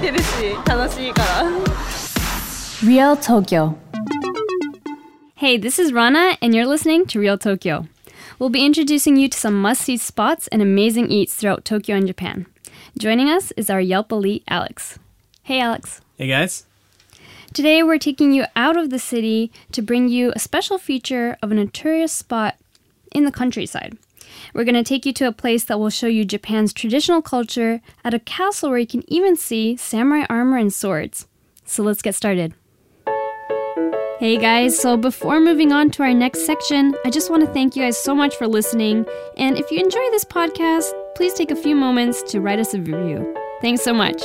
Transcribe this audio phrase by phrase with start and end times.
[0.00, 1.50] てるし楽しいから
[2.84, 3.74] Real Tokyo.
[5.36, 7.86] Hey, this is Rana, and you're listening to Real Tokyo.
[8.38, 12.06] We'll be introducing you to some must see spots and amazing eats throughout Tokyo and
[12.06, 12.46] Japan.
[12.96, 14.98] Joining us is our Yelp elite, Alex.
[15.42, 16.00] Hey, Alex.
[16.18, 16.66] Hey guys.
[17.52, 21.50] Today, we're taking you out of the city to bring you a special feature of
[21.50, 22.56] a notorious spot
[23.12, 23.96] in the countryside.
[24.53, 27.81] We're going to take you to a place that will show you Japan's traditional culture
[28.03, 31.27] at a castle where you can even see samurai armor and swords.
[31.65, 32.53] So let's get started.
[34.19, 37.77] Hey guys, so before moving on to our next section, I just want to thank
[37.77, 39.05] you guys so much for listening.
[39.37, 42.79] And if you enjoy this podcast, please take a few moments to write us a
[42.79, 43.33] review.
[43.61, 44.21] Thanks so much.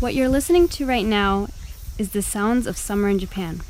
[0.00, 1.48] What you're listening to right now
[1.98, 3.60] is the sounds of summer in Japan.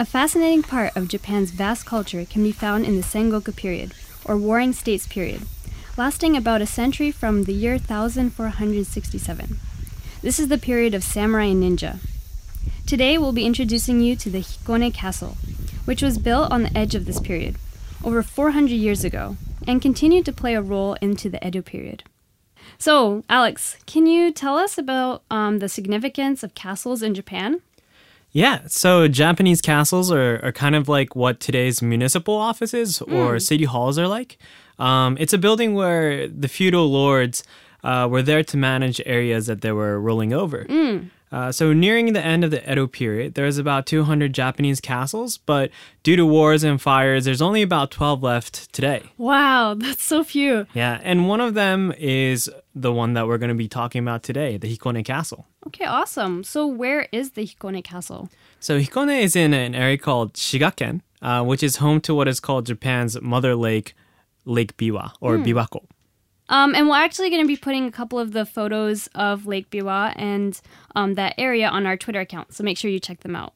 [0.00, 4.36] A fascinating part of Japan's vast culture can be found in the Sengoku period, or
[4.36, 5.42] Warring States period,
[5.96, 9.58] lasting about a century from the year 1467.
[10.22, 11.98] This is the period of samurai and ninja.
[12.86, 15.36] Today we'll be introducing you to the Hikone Castle,
[15.84, 17.56] which was built on the edge of this period,
[18.02, 22.02] over 400 years ago, and continued to play a role into the Edo period.
[22.78, 27.60] So, Alex, can you tell us about um, the significance of castles in Japan?
[28.34, 33.64] Yeah, so Japanese castles are, are kind of like what today's municipal offices or city
[33.64, 34.38] halls are like.
[34.80, 37.44] Um, it's a building where the feudal lords
[37.84, 40.66] uh, were there to manage areas that they were ruling over.
[41.34, 45.68] Uh, so nearing the end of the Edo period, there's about 200 Japanese castles, but
[46.04, 49.02] due to wars and fires, there's only about 12 left today.
[49.18, 50.68] Wow, that's so few.
[50.74, 54.22] Yeah, and one of them is the one that we're going to be talking about
[54.22, 55.48] today, the Hikone Castle.
[55.66, 56.44] Okay, awesome.
[56.44, 58.28] So, where is the Hikone Castle?
[58.60, 62.38] So Hikone is in an area called Shigaken, uh, which is home to what is
[62.38, 63.94] called Japan's mother lake,
[64.44, 65.84] Lake Biwa or Biwako.
[66.48, 69.70] Um, and we're actually going to be putting a couple of the photos of Lake
[69.70, 70.60] Biwa and
[70.94, 73.54] um, that area on our Twitter account, so make sure you check them out.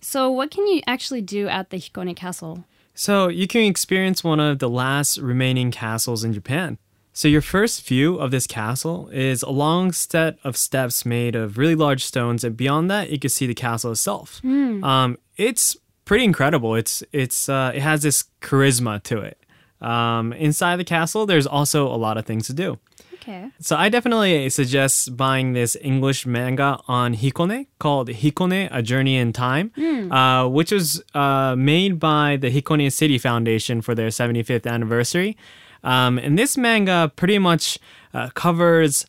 [0.00, 2.64] So, what can you actually do at the Hikone Castle?
[2.94, 6.78] So you can experience one of the last remaining castles in Japan.
[7.12, 11.58] So your first view of this castle is a long set of steps made of
[11.58, 14.40] really large stones, and beyond that, you can see the castle itself.
[14.84, 16.74] Um, it's pretty incredible.
[16.74, 19.38] It's it's uh, it has this charisma to it.
[19.84, 22.78] Um, inside the castle, there's also a lot of things to do.
[23.14, 23.50] Okay.
[23.58, 29.32] So I definitely suggest buying this English manga on Hikone called Hikone: A Journey in
[29.32, 29.72] Time,
[30.12, 35.36] uh, which was uh, made by the Hikone City Foundation for their 75th anniversary.
[35.82, 37.78] Um, and this manga pretty much
[38.12, 39.06] uh, covers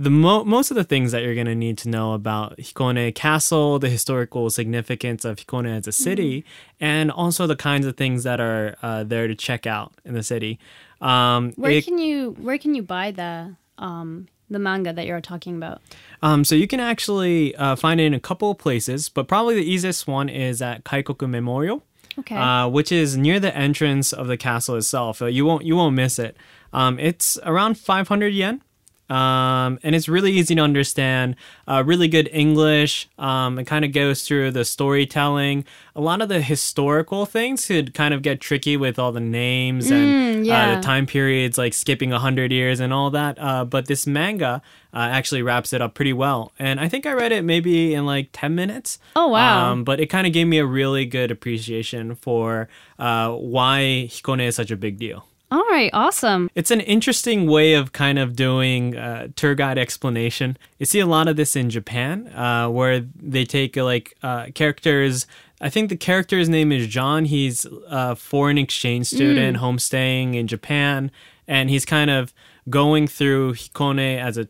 [0.00, 3.12] the mo- most of the things that you're going to need to know about Hikone
[3.14, 6.44] Castle, the historical significance of Hikone as a city,
[6.78, 10.22] and also the kinds of things that are uh, there to check out in the
[10.22, 10.58] city.
[11.00, 15.20] Um, Where it- can you where can you buy the um, the manga that you're
[15.20, 15.80] talking about?
[16.22, 19.54] Um, so you can actually uh, find it in a couple of places, but probably
[19.56, 21.82] the easiest one is at Kaikoku Memorial,
[22.18, 22.34] Okay.
[22.36, 25.20] uh, which is near the entrance of the castle itself.
[25.22, 26.36] Uh, you won't you won't miss it.
[26.72, 28.62] Um, it's around 500 yen.
[29.08, 31.36] Um, and it's really easy to understand.
[31.66, 33.08] Uh, really good English.
[33.18, 35.64] Um, it kind of goes through the storytelling.
[35.96, 39.90] A lot of the historical things could kind of get tricky with all the names
[39.90, 40.76] and uh, yeah.
[40.76, 43.38] the time periods, like skipping 100 years and all that.
[43.38, 46.52] Uh, but this manga uh, actually wraps it up pretty well.
[46.58, 48.98] And I think I read it maybe in like 10 minutes.
[49.16, 49.72] Oh, wow.
[49.72, 52.68] Um, but it kind of gave me a really good appreciation for
[52.98, 55.26] uh, why Hikone is such a big deal.
[55.50, 56.50] All right, awesome.
[56.54, 60.58] It's an interesting way of kind of doing uh, tour guide explanation.
[60.78, 65.26] You see a lot of this in Japan, uh, where they take like uh, characters.
[65.60, 67.24] I think the character's name is John.
[67.24, 71.10] He's a foreign exchange student, homestaying in Japan,
[71.46, 72.34] and he's kind of
[72.68, 74.48] going through Hikone as a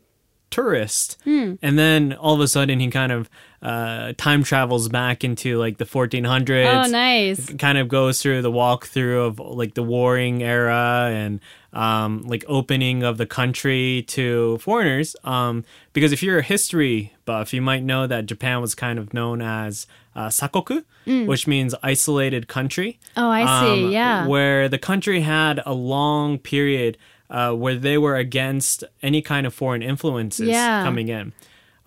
[0.50, 3.28] tourist, and then all of a sudden he kind of
[3.60, 7.52] uh, time travels back into like the 1400s Oh, nice.
[7.54, 11.40] kind of goes through the walkthrough of like the warring era and
[11.72, 15.16] um, like opening of the country to foreigners.
[15.24, 19.12] Um, because if you're a history buff, you might know that Japan was kind of
[19.12, 20.84] known as uh, sakoku,
[21.26, 22.98] which means isolated country.
[23.16, 23.86] Oh, I see.
[23.86, 24.26] Um, yeah.
[24.26, 26.96] Where the country had a long period
[27.30, 30.82] uh, where they were against any kind of foreign influences Yeah.
[30.84, 31.32] coming in.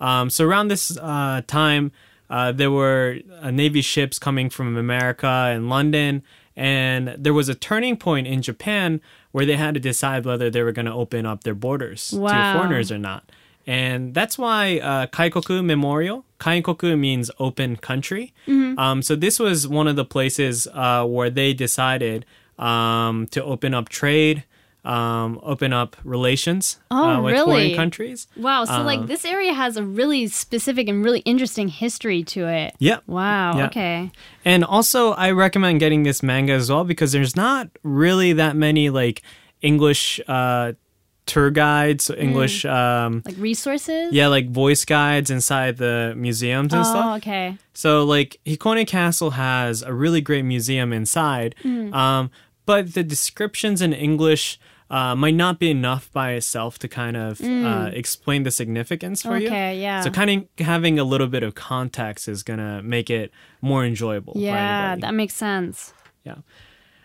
[0.00, 1.92] Um, so around this uh, time,
[2.30, 6.22] uh, there were uh, Navy ships coming from America and London,
[6.56, 9.00] and there was a turning point in Japan
[9.32, 12.52] where they had to decide whether they were going to open up their borders Wow.
[12.52, 13.24] to foreigners or not.
[13.66, 18.32] And that's why uh, Kaikoku Memorial, Kaikoku means open country.
[18.48, 22.26] Um, so this was one of the places uh, where they decided
[22.58, 24.42] um, to open up trade,
[24.84, 27.44] um, open up relations Oh, uh, with really?
[27.68, 28.26] foreign countries.
[28.36, 28.64] Wow.
[28.64, 32.74] So, like, this area has a really specific and really interesting history to it.
[32.80, 32.98] Yeah.
[33.06, 33.58] Wow.
[33.58, 33.66] Yeah.
[33.66, 34.10] Okay.
[34.44, 38.90] And also, I recommend getting this manga as well because there's not really that many
[38.90, 39.22] like
[39.60, 40.72] English uh,
[41.26, 44.12] tour guides, English, um, Like resources?
[44.12, 47.16] yeah, like voice guides inside the museums and Oh, stuff.
[47.18, 47.56] okay.
[47.72, 51.94] So, like, Hikone Castle has a really great museum inside, Mm.
[51.94, 52.30] um,
[52.66, 54.58] but the descriptions in English.
[54.92, 59.38] Uh, might not be enough by itself to kind of uh, explain the significance for
[59.38, 59.48] you.
[59.48, 59.52] Mm.
[59.52, 60.02] Okay, yeah.
[60.02, 63.30] So, kind of having a little bit of context is gonna make it
[63.62, 64.34] more enjoyable.
[64.36, 65.94] Yeah, that makes sense.
[66.24, 66.36] Yeah.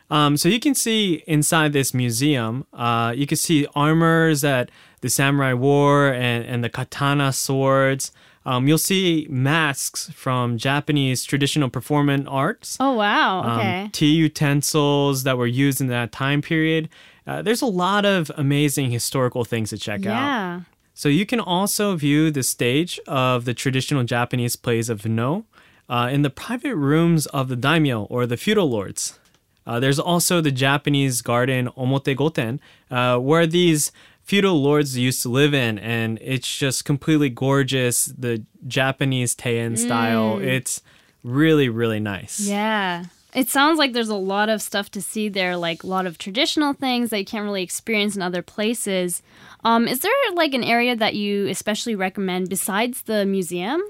[0.10, 4.69] Um, so you can see inside this museum, uh, you can see armors that
[5.01, 8.12] the samurai wore and, and the katana swords.
[8.45, 12.78] Um, you'll see masks from Japanese traditional performance arts.
[12.80, 13.44] Oh, wow.
[13.44, 13.89] um, Okay.
[13.92, 16.88] tea utensils that were used in that time period.
[17.27, 20.15] Uh, there's a lot of amazing historical things to check out.
[20.15, 20.62] yeah.
[20.94, 25.45] So you can also view the stage of the traditional Japanese plays of No
[25.89, 29.19] uh, in the private rooms of the daimyo or the feudal lords.
[29.68, 32.59] Uh, there's also the Japanese garden Omotegoten,
[32.89, 33.91] uh, where these
[34.24, 38.06] feudal lords used to live in, and it's just completely gorgeous.
[38.06, 40.39] The Japanese Teien style.
[40.39, 40.81] It's
[41.24, 42.39] really, really nice.
[42.39, 43.06] Yeah.
[43.33, 46.18] It sounds like there's a lot of stuff to see there, like a lot of
[46.18, 49.21] traditional things that you can't really experience in other places.
[49.63, 53.81] Um, is there like an area that you especially recommend besides the museum?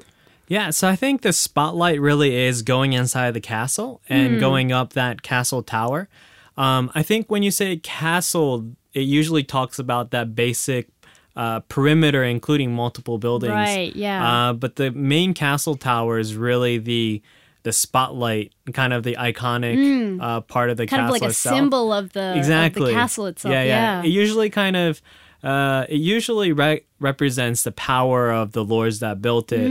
[0.47, 4.93] Yeah, so I think the spotlight really is going inside the castle and going up
[4.93, 6.07] that castle tower.
[6.55, 10.87] Um, I think when you say castle, it usually talks about that basic
[11.35, 13.51] uh, perimeter, including multiple buildings.
[13.51, 14.49] Right, yeah.
[14.49, 17.21] Uh, but the main castle tower is really the
[17.67, 19.75] the spotlight, kind of the iconic
[20.21, 20.89] uh, part of the Mm.
[20.89, 21.55] Kind castle of like a itself.
[21.57, 23.51] symbol of the, of exactly the castle itself.
[23.51, 24.01] Yeah, Yeah.
[24.01, 24.07] yeah.
[24.07, 25.01] It usually kind of
[25.43, 29.69] uh, it usually re- represents the power of the lords that built it at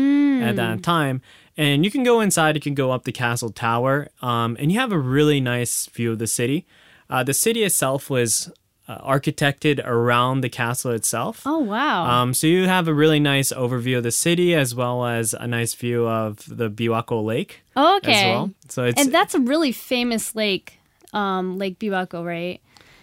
[0.54, 0.56] Mm.
[0.56, 1.20] that time.
[1.56, 2.54] And you can go inside.
[2.54, 6.12] You can go up the castle tower, um, and you have a really nice view
[6.12, 6.66] of the city.
[7.10, 8.50] Uh, the city itself was
[8.88, 11.42] uh, architected around the castle itself.
[11.44, 12.04] Oh, wow.
[12.04, 15.46] Um, so you have a really nice overview of the city as well as a
[15.46, 18.12] nice view of the Biwako Lake okay.
[18.12, 18.50] as well.
[18.68, 20.78] So it's And that's a really famous lake,
[21.12, 22.60] um, Lake Biwako, right?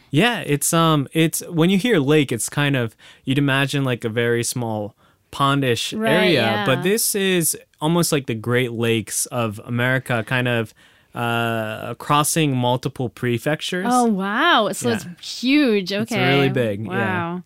[0.09, 4.09] Yeah, it's um it's when you hear lake, it's kind of you'd imagine like a
[4.09, 4.95] very small
[5.31, 6.65] pondish Right, area, yeah.
[6.68, 10.71] but this is almost like the Great Lakes of America, kind of
[11.15, 13.88] uh crossing multiple prefectures.
[13.89, 14.71] Oh, wow.
[14.71, 14.95] So Yeah.
[15.15, 15.94] it's huge.
[15.94, 16.27] Okay.
[16.36, 16.89] really big, yeah.
[16.89, 17.44] Wow.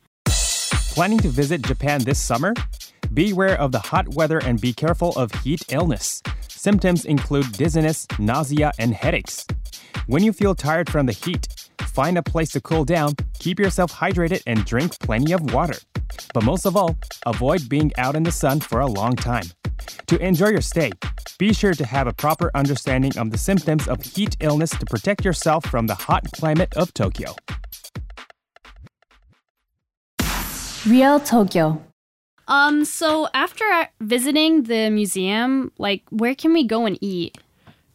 [0.93, 2.53] Planning to visit Japan this summer?
[3.13, 6.21] Beware of the hot weather and be careful of heat illness.
[6.47, 9.45] Symptoms include dizziness, nausea, and headaches.
[10.07, 11.47] When you feel tired from the heat,
[11.83, 15.75] find a place to cool down, keep yourself hydrated, and drink plenty of water.
[16.33, 19.45] But most of all, avoid being out in the sun for a long time.
[20.07, 20.91] To enjoy your stay,
[21.37, 25.23] be sure to have a proper understanding of the symptoms of heat illness to protect
[25.23, 27.35] yourself from the hot climate of Tokyo.
[30.85, 31.83] Real Tokyo.
[32.47, 33.65] Um, so after
[33.99, 37.37] visiting the museum, like, where can we go and eat?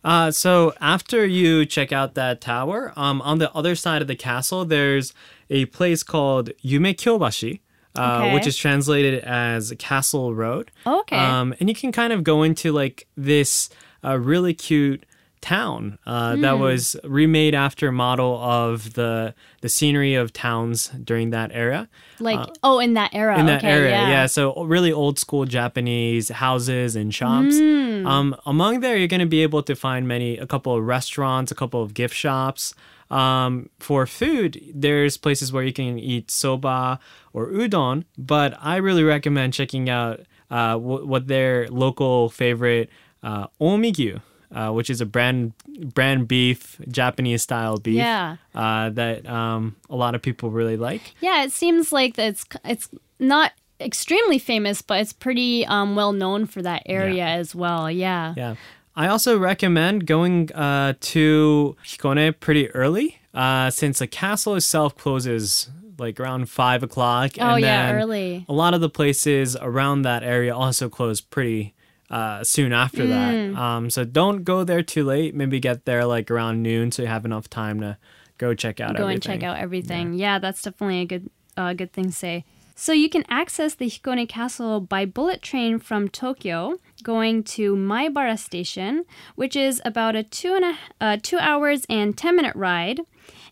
[0.05, 4.17] Uh, so after you check out that tower, um, on the other side of the
[4.17, 5.15] castle, there's
[5.49, 7.61] a place called Yume Kyobashi,
[7.97, 8.35] uh, Okay.
[8.35, 10.71] which is translated as Castle Road.
[10.87, 11.17] Okay.
[11.17, 13.69] Um, and you can kind of go into like this
[14.05, 15.05] uh, really cute
[15.43, 16.61] town uh, that Hmm.
[16.63, 21.89] was remade after model of the the scenery of towns during that era.
[22.19, 23.37] Like, oh, in that era.
[23.37, 24.09] uh, In that okay, area, yeah.
[24.11, 24.27] yeah.
[24.27, 27.59] So really old school Japanese houses and shops.
[27.59, 28.07] Hmm.
[28.07, 31.53] Um, among there, you're going to be able to find many, a couple of restaurants,
[31.53, 32.75] a couple of gift shops.
[33.11, 36.99] Um, for food, there's places where you can eat soba
[37.35, 40.21] or udon, but I really recommend checking out
[40.51, 42.89] uh, w- what their local favorite
[43.23, 44.21] uh, omigyu.
[44.55, 45.53] Uh, which is a brand
[45.95, 48.37] brand beef Japanese style beef Yeah.
[48.55, 51.15] uh, that um, a lot of people really like.
[51.23, 56.47] Yeah, it seems like it's it's not extremely famous, but it's pretty um, well known
[56.47, 57.91] for that area as well.
[57.91, 58.35] Yeah.
[58.37, 58.55] Yeah.
[58.95, 65.71] I also recommend going uh, to Hikone pretty early uh, since the castle itself closes
[65.99, 67.33] like around five o'clock.
[67.41, 68.45] Oh, and yeah, then early.
[68.49, 71.73] A lot of the places around that area also close pretty
[72.13, 73.09] uh, soon after Mm.
[73.55, 73.61] that.
[73.61, 75.35] Um, so don't go there too late.
[75.35, 77.97] Maybe get there like around noon so you have enough time to
[78.39, 79.15] go check out Go everything.
[79.15, 80.15] and check out everything.
[80.15, 82.45] Yeah, that's definitely a good uh, good thing to say.
[82.75, 88.39] So you can access the Hikone Castle by bullet train from Tokyo, going to Maibara
[88.39, 89.05] Station,
[89.37, 93.01] which is about a two and a uh, two hours and ten minute ride.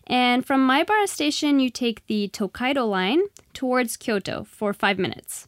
[0.07, 3.21] And from Maibara Station, you take the Tokaido line
[3.53, 5.47] towards Kyoto for five minutes.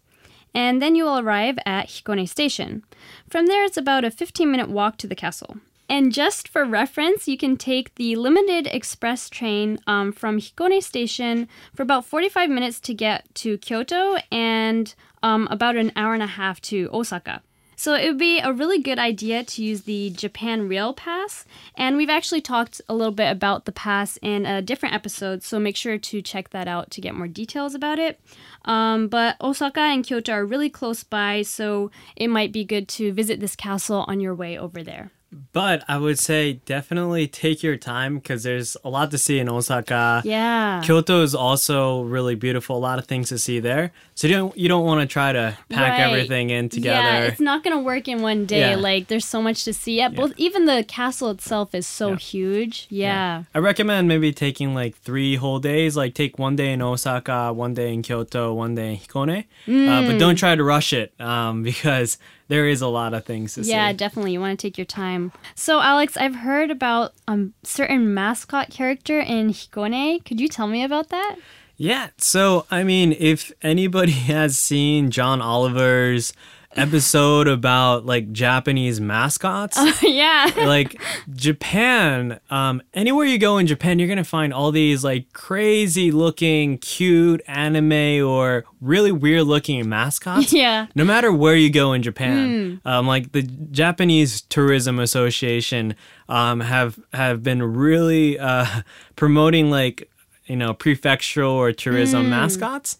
[0.53, 2.83] And then you will arrive at Hikone Station.
[3.29, 5.57] From there, it's about a 15 minute walk to the castle.
[5.89, 11.48] And just for reference, you can take the limited express train um, from Hikone Station
[11.75, 16.27] for about 45 minutes to get to Kyoto and um, about an hour and a
[16.27, 17.41] half to Osaka.
[17.84, 21.44] So it would be a really good idea to use the Japan Rail Pass.
[21.75, 25.60] And we've actually talked a little bit about the pass in a different episode, so
[25.60, 28.22] make sure to check that out to get more details about it.
[28.63, 33.12] Um, but Osaka and Kyoto are really close by, so it might be good to
[33.12, 35.12] visit this castle on your way over there.
[35.52, 39.50] But I would say definitely take your time because there's a lot to see in
[39.50, 40.22] Osaka.
[40.25, 40.82] Yeah.
[40.84, 42.78] Kyoto is also really beautiful.
[42.78, 43.92] A lot of things to see there.
[44.16, 46.00] So you don't you don't want to try to pack Right.
[46.02, 47.00] everything in together.
[47.02, 48.72] Yeah, it's not gonna work in one day.
[48.72, 48.75] Yeah.
[48.75, 49.98] Like there's so much to see.
[49.98, 52.16] Yeah, both even the castle itself is so Yeah.
[52.18, 52.88] huge.
[52.90, 53.44] Yeah.
[53.54, 55.96] I recommend maybe taking like three whole days.
[55.98, 59.40] Like take one day in Osaka, one day in Kyoto, one day in Hikone.
[59.68, 60.08] Uh, Mm.
[60.08, 63.62] but don't try to rush it um, because there is a lot of things to
[63.62, 63.98] Yeah, see.
[63.98, 64.34] definitely.
[64.34, 65.32] You want to take your time.
[65.56, 70.24] So, Alex, I've heard about a um, certain mascot character in Hikone.
[70.26, 71.36] Could you tell me about that?
[71.78, 72.10] Yeah.
[72.18, 76.34] So, I mean, if anybody has seen John Oliver's
[76.75, 80.51] episode about like Japanese mascots, yeah.
[80.58, 81.01] like
[81.34, 86.77] Japan, um, anywhere you go in Japan, you're gonna find all these like crazy looking,
[86.77, 90.53] cute anime or really weird looking mascots.
[90.63, 90.88] Yeah.
[90.94, 95.96] No matter where you go in Japan, um, like the Japanese Tourism Association
[96.30, 98.65] um, have have been really uh,
[99.15, 100.10] promoting like
[100.46, 102.98] you know prefectural or tourism mascots.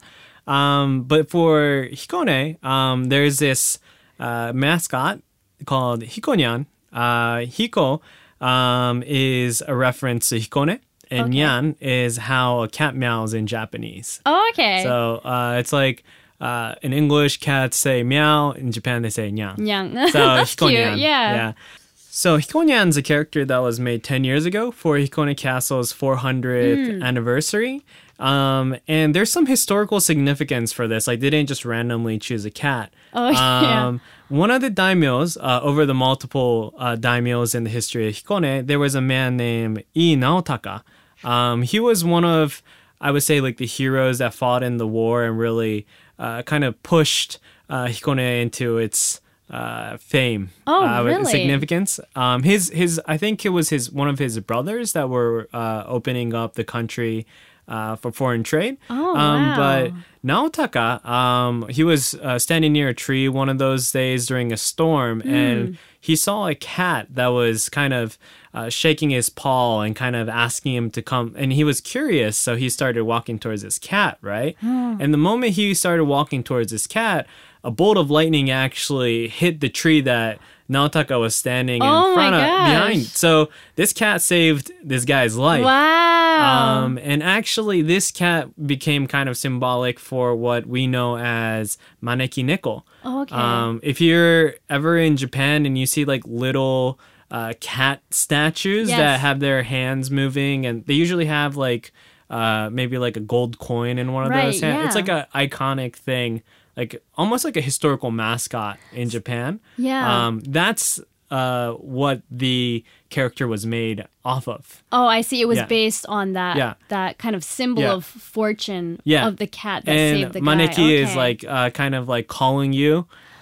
[0.48, 3.80] Um, but for Hikone, um, there's this
[4.20, 5.20] uh, mascot
[5.66, 6.66] called Hikonyan.
[6.92, 8.02] Uh, Hiko
[8.42, 11.38] um, is a reference to Hikone, and Okay.
[11.40, 14.22] Nyan is how a cat meows in Japanese.
[14.26, 14.84] Oh, okay.
[14.84, 16.04] So uh, it's like
[16.42, 18.52] uh, in English, cats say meow.
[18.52, 19.66] In Japan, they say nyan.
[19.66, 19.94] Young.
[20.10, 20.72] So That's cute.
[20.72, 21.00] Hikonyan.
[21.00, 21.54] Yeah.
[21.96, 27.02] So Hikonyan's a character that was made 10 years ago for Hikone Castle's 400th Hmm.
[27.04, 27.82] anniversary.
[28.20, 31.08] Um, and there's some historical significance for this.
[31.08, 32.94] I didn't just randomly choose a cat.
[33.14, 33.88] Oh, yeah.
[33.88, 38.14] Um, one of the daimyos, uh, over the multiple uh, daimyos in the history of
[38.16, 40.84] Hikone, there was a man named Ii Naotaka.
[41.24, 42.62] Um, he was one of,
[43.02, 45.86] I would say, like the heroes that fought in the war and really
[46.20, 47.40] uh, kind of pushed
[47.70, 50.50] uh, Hikone into its uh, fame.
[50.66, 51.26] Oh, uh, really?
[51.26, 52.00] Significance.
[52.16, 55.84] Um, his his I think it was his one of his brothers that were uh,
[55.86, 57.26] opening up the country
[57.68, 58.78] uh, for foreign trade.
[58.90, 59.56] Oh, um, wow.
[59.58, 59.94] But
[60.26, 64.58] Naotaka, um, he was uh, standing near a tree one of those days during a
[64.58, 65.30] storm, Hmm.
[65.34, 68.18] and he saw a cat that was kind of
[68.54, 71.34] uh, shaking his paw and kind of asking him to come.
[71.38, 74.56] And he was curious, so he started walking towards this cat, right?
[74.62, 77.26] And the moment he started walking towards this cat,
[77.64, 80.40] a bolt of lightning actually hit the tree that
[80.70, 82.70] Naotaka was standing Oh in front of gosh.
[82.70, 83.02] behind.
[83.04, 85.64] So this cat saved this guy's life.
[85.64, 86.23] Wow.
[86.42, 92.44] Um, and actually, this cat became kind of symbolic for what we know as maneki
[92.44, 92.84] neko.
[93.04, 93.36] Oh, okay.
[93.36, 97.00] Um, if you're ever in Japan and you see like little
[97.32, 98.98] uh, cat statues Yes.
[99.00, 101.92] that have their hands moving, and they usually have like
[102.30, 104.88] uh, maybe like a gold coin in one of Right, those hands.
[104.88, 106.42] It's like an iconic thing,
[106.78, 109.60] like almost like a historical mascot in Japan.
[109.78, 110.28] Yeah.
[110.28, 111.00] Um, that's
[111.38, 114.84] uh, what the character was made off of.
[114.92, 115.42] oh, I see.
[115.42, 115.66] It was yeah.
[115.80, 116.74] based on that Yeah.
[116.90, 117.94] that kind of symbol Yeah.
[117.98, 119.28] of fortune Yeah.
[119.28, 120.46] of the cat that and saved the guy.
[120.56, 121.18] maneki is Okay.
[121.26, 122.94] like uh, kind of like calling you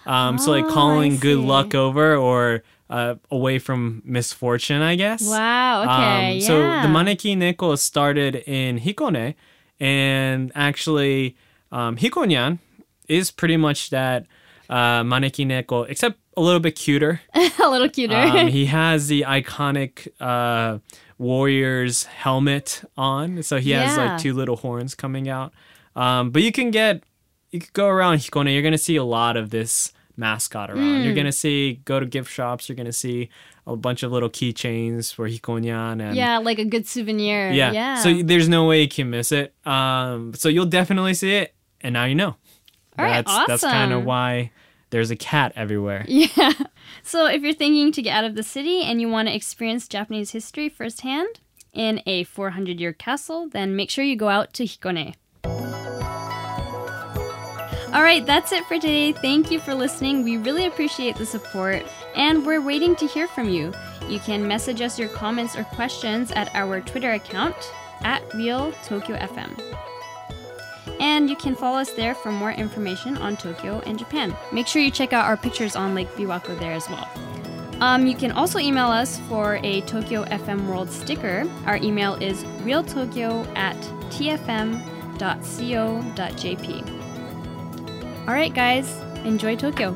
[0.05, 5.21] um, so like Oh, calling good luck over or uh, away from misfortune i guess
[5.27, 5.83] Wow.
[5.83, 6.27] Okay.
[6.31, 6.47] Um, yeah.
[6.49, 9.35] so the maneki neko started in hikone
[9.79, 11.35] and actually
[11.71, 12.59] um, hikonyan
[13.07, 14.25] is pretty much that
[14.71, 18.15] uh, maneki neko except a little bit cuter a little cuter.
[18.15, 20.79] um, he has the iconic uh,
[21.17, 24.03] warrior's helmet on, so he has Yeah.
[24.13, 25.53] like two little horns coming out.
[25.95, 27.03] Um, but you can get,
[27.51, 28.51] you could go around Hikone.
[28.53, 30.99] You're gonna see a lot of this mascot around.
[30.99, 31.03] Hmm.
[31.05, 32.67] You're gonna see go to gift shops.
[32.69, 33.29] You're gonna see
[33.67, 37.51] a bunch of little keychains for Hikonyan and yeah, like a good souvenir.
[37.51, 37.71] yeah.
[37.71, 37.95] Yeah.
[38.03, 39.53] So there's no way you can miss it.
[39.65, 42.35] Um, so you'll definitely see it, and now you know.
[42.97, 44.51] All right, that's that's kind of why
[44.89, 46.05] there's a cat everywhere.
[46.07, 46.53] Yeah.
[47.03, 49.87] So if you're thinking to get out of the city and you want to experience
[49.87, 51.39] Japanese history firsthand
[51.73, 55.15] in a 400 year castle, then make sure you go out to Hikone.
[57.93, 59.11] All right, that's it for today.
[59.11, 60.23] Thank you for listening.
[60.23, 61.83] We really appreciate the support,
[62.15, 63.73] and we're waiting to hear from you.
[64.07, 67.55] You can message us your comments or questions at our Twitter account
[68.03, 69.59] at Real Tokyo FM.
[71.01, 74.33] And you can follow us there for more information on Tokyo and Japan.
[74.53, 77.09] Make sure you check out our pictures on Lake Biwako there as well.
[77.81, 81.49] Um, you can also email us for a Tokyo FM World sticker.
[81.65, 83.75] Our email is realtokyo at
[84.11, 84.77] tfm.co.jp.
[88.27, 89.95] All right, guys, enjoy Tokyo.